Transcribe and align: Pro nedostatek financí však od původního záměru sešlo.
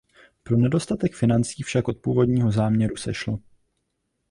Pro 0.43 0.57
nedostatek 0.57 1.15
financí 1.15 1.63
však 1.63 1.87
od 1.87 1.97
původního 1.97 2.51
záměru 2.51 2.95
sešlo. 2.95 3.39